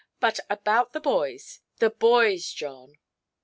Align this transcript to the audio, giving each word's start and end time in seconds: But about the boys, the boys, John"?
But 0.19 0.39
about 0.49 0.93
the 0.93 0.99
boys, 0.99 1.59
the 1.77 1.91
boys, 1.91 2.47
John"? 2.51 2.97